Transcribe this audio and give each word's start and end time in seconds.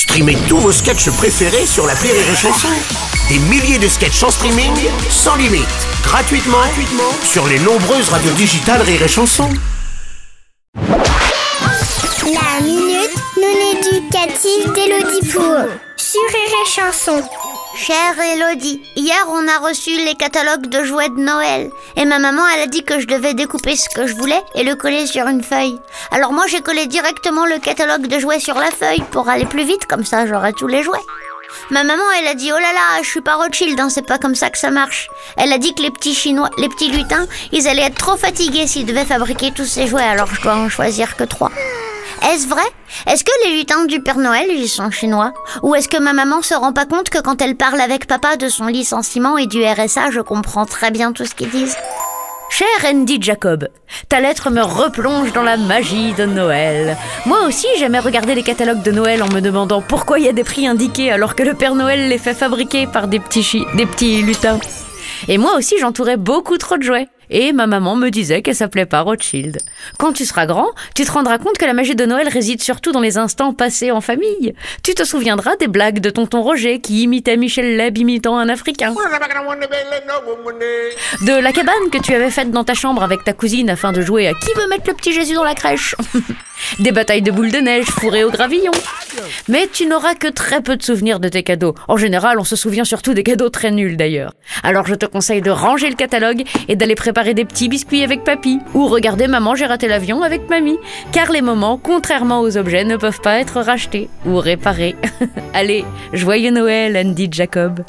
Streamez 0.00 0.38
tous 0.48 0.56
vos 0.56 0.72
sketchs 0.72 1.10
préférés 1.10 1.66
sur 1.66 1.86
la 1.86 1.92
Rire 1.92 2.14
et 2.14 2.34
Chanson. 2.34 2.68
Des 3.28 3.38
milliers 3.38 3.78
de 3.78 3.86
sketchs 3.86 4.22
en 4.22 4.30
streaming, 4.30 4.72
sans 5.10 5.36
limite, 5.36 5.68
gratuitement, 6.02 6.56
sur 7.22 7.46
les 7.46 7.58
nombreuses 7.58 8.08
radios 8.08 8.32
digitales 8.32 8.80
Rire 8.80 9.02
et 9.02 9.08
Chanson. 9.08 9.50
La 10.74 12.62
minute 12.62 13.14
non 13.36 13.78
éducative 13.78 14.72
d'Elodie 14.72 15.28
sur 16.10 16.66
Chanson. 16.66 17.22
Chère 17.76 18.18
Elodie, 18.18 18.82
hier 18.96 19.24
on 19.28 19.46
a 19.46 19.58
reçu 19.68 19.90
les 19.90 20.16
catalogues 20.16 20.66
de 20.66 20.82
jouets 20.82 21.08
de 21.08 21.20
Noël 21.20 21.70
et 21.94 22.04
ma 22.04 22.18
maman 22.18 22.42
elle 22.52 22.62
a 22.62 22.66
dit 22.66 22.82
que 22.82 22.98
je 22.98 23.06
devais 23.06 23.32
découper 23.32 23.76
ce 23.76 23.88
que 23.88 24.08
je 24.08 24.16
voulais 24.16 24.42
et 24.56 24.64
le 24.64 24.74
coller 24.74 25.06
sur 25.06 25.28
une 25.28 25.44
feuille. 25.44 25.78
Alors 26.10 26.32
moi 26.32 26.46
j'ai 26.48 26.62
collé 26.62 26.88
directement 26.88 27.46
le 27.46 27.60
catalogue 27.60 28.08
de 28.08 28.18
jouets 28.18 28.40
sur 28.40 28.56
la 28.56 28.72
feuille 28.72 29.04
pour 29.12 29.28
aller 29.28 29.44
plus 29.44 29.62
vite 29.62 29.86
comme 29.86 30.04
ça 30.04 30.26
j'aurai 30.26 30.52
tous 30.52 30.66
les 30.66 30.82
jouets. 30.82 30.98
Ma 31.70 31.84
maman 31.84 32.02
elle 32.18 32.26
a 32.26 32.34
dit 32.34 32.50
oh 32.52 32.58
là 32.58 32.72
là 32.72 33.02
je 33.02 33.08
suis 33.08 33.20
pas 33.20 33.36
Rothschild 33.36 33.78
hein, 33.78 33.88
c'est 33.88 34.06
pas 34.06 34.18
comme 34.18 34.34
ça 34.34 34.50
que 34.50 34.58
ça 34.58 34.72
marche. 34.72 35.08
Elle 35.36 35.52
a 35.52 35.58
dit 35.58 35.74
que 35.74 35.82
les 35.82 35.92
petits 35.92 36.14
chinois, 36.14 36.50
les 36.58 36.68
petits 36.68 36.90
lutins, 36.90 37.26
ils 37.52 37.68
allaient 37.68 37.86
être 37.86 37.98
trop 37.98 38.16
fatigués 38.16 38.66
s'ils 38.66 38.86
devaient 38.86 39.04
fabriquer 39.04 39.52
tous 39.52 39.64
ces 39.64 39.86
jouets 39.86 40.02
alors 40.02 40.34
je 40.34 40.40
dois 40.42 40.56
en 40.56 40.68
choisir 40.68 41.14
que 41.14 41.24
trois. 41.24 41.52
Est-ce 42.22 42.46
vrai? 42.48 42.62
Est-ce 43.06 43.24
que 43.24 43.30
les 43.44 43.56
lutins 43.58 43.86
du 43.86 44.02
Père 44.02 44.18
Noël, 44.18 44.46
ils 44.50 44.68
sont 44.68 44.90
chinois? 44.90 45.32
Ou 45.62 45.74
est-ce 45.74 45.88
que 45.88 46.00
ma 46.00 46.12
maman 46.12 46.42
se 46.42 46.54
rend 46.54 46.72
pas 46.72 46.84
compte 46.84 47.08
que 47.08 47.20
quand 47.20 47.40
elle 47.40 47.56
parle 47.56 47.80
avec 47.80 48.06
papa 48.06 48.36
de 48.36 48.48
son 48.48 48.66
licenciement 48.66 49.38
et 49.38 49.46
du 49.46 49.64
RSA, 49.64 50.10
je 50.10 50.20
comprends 50.20 50.66
très 50.66 50.90
bien 50.90 51.12
tout 51.12 51.24
ce 51.24 51.34
qu'ils 51.34 51.50
disent? 51.50 51.76
Cher 52.50 52.66
Andy 52.84 53.22
Jacob, 53.22 53.68
ta 54.08 54.20
lettre 54.20 54.50
me 54.50 54.60
replonge 54.60 55.32
dans 55.32 55.42
la 55.42 55.56
magie 55.56 56.12
de 56.12 56.26
Noël. 56.26 56.96
Moi 57.24 57.46
aussi, 57.46 57.66
j'aimais 57.78 58.00
regarder 58.00 58.34
les 58.34 58.42
catalogues 58.42 58.82
de 58.82 58.90
Noël 58.90 59.22
en 59.22 59.28
me 59.28 59.40
demandant 59.40 59.80
pourquoi 59.80 60.18
il 60.18 60.26
y 60.26 60.28
a 60.28 60.32
des 60.32 60.44
prix 60.44 60.66
indiqués 60.66 61.10
alors 61.10 61.36
que 61.36 61.42
le 61.42 61.54
Père 61.54 61.74
Noël 61.74 62.08
les 62.08 62.18
fait 62.18 62.34
fabriquer 62.34 62.86
par 62.86 63.08
des 63.08 63.20
petits, 63.20 63.64
des 63.74 63.86
petits 63.86 64.22
lutins. 64.22 64.58
Et 65.28 65.38
moi 65.38 65.54
aussi, 65.56 65.76
j'entourais 65.80 66.16
beaucoup 66.16 66.58
trop 66.58 66.76
de 66.76 66.82
jouets 66.82 67.08
et 67.30 67.52
ma 67.52 67.66
maman 67.66 67.96
me 67.96 68.10
disait 68.10 68.42
qu'elle 68.42 68.54
s'appelait 68.54 68.86
pas 68.86 69.00
Rothschild. 69.00 69.58
Quand 69.98 70.12
tu 70.12 70.24
seras 70.24 70.46
grand, 70.46 70.68
tu 70.94 71.04
te 71.04 71.12
rendras 71.12 71.38
compte 71.38 71.58
que 71.58 71.64
la 71.64 71.72
magie 71.72 71.94
de 71.94 72.04
Noël 72.04 72.28
réside 72.28 72.62
surtout 72.62 72.92
dans 72.92 73.00
les 73.00 73.18
instants 73.18 73.52
passés 73.52 73.90
en 73.90 74.00
famille. 74.00 74.54
Tu 74.82 74.94
te 74.94 75.04
souviendras 75.04 75.56
des 75.56 75.68
blagues 75.68 76.00
de 76.00 76.10
tonton 76.10 76.42
Roger 76.42 76.80
qui 76.80 77.02
imitait 77.02 77.36
Michel 77.36 77.76
Leb 77.76 77.98
imitant 77.98 78.36
un 78.36 78.48
Africain. 78.48 78.94
De 81.22 81.40
la 81.40 81.52
cabane 81.52 81.90
que 81.92 81.98
tu 81.98 82.14
avais 82.14 82.30
faite 82.30 82.50
dans 82.50 82.64
ta 82.64 82.74
chambre 82.74 83.02
avec 83.02 83.24
ta 83.24 83.32
cousine 83.32 83.70
afin 83.70 83.92
de 83.92 84.00
jouer 84.00 84.28
à 84.28 84.32
qui 84.34 84.52
veut 84.56 84.68
mettre 84.68 84.88
le 84.88 84.94
petit 84.94 85.12
Jésus 85.12 85.34
dans 85.34 85.44
la 85.44 85.54
crèche. 85.54 85.94
des 86.78 86.92
batailles 86.92 87.22
de 87.22 87.30
boules 87.30 87.50
de 87.50 87.58
neige 87.58 87.86
fourrées 87.86 88.24
au 88.24 88.30
gravillon. 88.30 88.72
Mais 89.48 89.68
tu 89.72 89.86
n'auras 89.86 90.14
que 90.14 90.28
très 90.28 90.60
peu 90.60 90.76
de 90.76 90.82
souvenirs 90.82 91.20
de 91.20 91.28
tes 91.28 91.42
cadeaux. 91.42 91.74
En 91.88 91.96
général, 91.96 92.38
on 92.38 92.44
se 92.44 92.56
souvient 92.56 92.84
surtout 92.84 93.14
des 93.14 93.22
cadeaux 93.22 93.48
très 93.48 93.70
nuls 93.70 93.96
d'ailleurs. 93.96 94.34
Alors 94.62 94.86
je 94.86 94.94
te 94.94 95.06
conseille 95.06 95.42
de 95.42 95.50
ranger 95.50 95.88
le 95.88 95.96
catalogue 95.96 96.44
et 96.68 96.76
d'aller 96.76 96.94
préparer 96.94 97.19
des 97.34 97.44
petits 97.44 97.68
biscuits 97.68 98.02
avec 98.02 98.24
papy. 98.24 98.58
Ou 98.74 98.86
regarder 98.88 99.28
maman, 99.28 99.54
j'ai 99.54 99.66
raté 99.66 99.88
l'avion 99.88 100.22
avec 100.22 100.48
mamie. 100.48 100.78
Car 101.12 101.30
les 101.30 101.42
moments, 101.42 101.78
contrairement 101.82 102.40
aux 102.40 102.56
objets, 102.56 102.84
ne 102.84 102.96
peuvent 102.96 103.20
pas 103.20 103.38
être 103.38 103.60
rachetés 103.60 104.08
ou 104.26 104.38
réparés. 104.38 104.96
Allez, 105.54 105.84
joyeux 106.12 106.50
Noël, 106.50 106.96
Andy 106.96 107.28
Jacob. 107.30 107.80